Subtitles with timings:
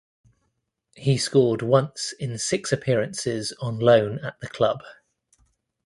[0.95, 4.83] He scored once in six appearances on loan at the club.